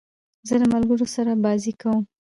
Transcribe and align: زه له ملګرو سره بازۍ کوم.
زه 0.47 0.55
له 0.61 0.67
ملګرو 0.73 1.05
سره 1.15 1.31
بازۍ 1.43 1.73
کوم. 1.81 2.03